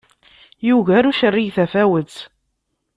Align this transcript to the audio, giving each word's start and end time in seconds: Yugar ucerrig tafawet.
Yugar 0.67 1.03
ucerrig 1.11 1.49
tafawet. 1.55 2.13